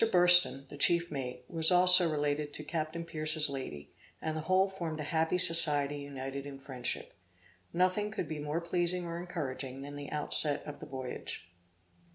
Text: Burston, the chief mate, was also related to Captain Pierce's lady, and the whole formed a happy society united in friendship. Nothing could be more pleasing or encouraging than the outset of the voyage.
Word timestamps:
Burston, 0.03 0.67
the 0.69 0.77
chief 0.77 1.11
mate, 1.11 1.45
was 1.47 1.69
also 1.69 2.11
related 2.11 2.53
to 2.53 2.63
Captain 2.63 3.05
Pierce's 3.05 3.51
lady, 3.51 3.91
and 4.19 4.35
the 4.35 4.41
whole 4.41 4.67
formed 4.67 4.99
a 4.99 5.03
happy 5.03 5.37
society 5.37 5.99
united 5.99 6.43
in 6.47 6.57
friendship. 6.57 7.13
Nothing 7.71 8.09
could 8.09 8.27
be 8.27 8.39
more 8.39 8.61
pleasing 8.61 9.05
or 9.05 9.19
encouraging 9.19 9.83
than 9.83 9.95
the 9.95 10.09
outset 10.11 10.63
of 10.65 10.79
the 10.79 10.87
voyage. 10.87 11.53